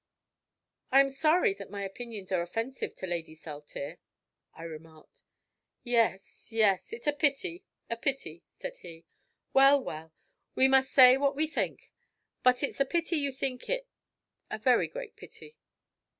"I 0.91 0.99
am 0.99 1.11
sorry 1.11 1.53
that 1.53 1.69
my 1.69 1.83
opinions 1.83 2.31
are 2.31 2.41
offensive 2.41 2.95
to 2.95 3.05
Lady 3.05 3.35
Saltire," 3.35 3.99
I 4.51 4.63
remarked. 4.63 5.21
"Yes, 5.83 6.51
yes; 6.51 6.91
it's 6.91 7.05
a 7.05 7.13
pity; 7.13 7.63
a 7.87 7.95
pity," 7.97 8.41
said 8.49 8.77
he 8.77 9.05
"well, 9.53 9.79
well, 9.79 10.11
we 10.55 10.67
must 10.67 10.91
say 10.91 11.17
what 11.17 11.35
we 11.35 11.45
think; 11.45 11.91
but 12.41 12.63
it's 12.63 12.79
a 12.79 12.83
pity 12.85 13.17
you 13.17 13.31
think 13.31 13.69
it 13.69 13.87
a 14.49 14.57
very 14.57 14.87
great 14.87 15.15
pity." 15.15 15.55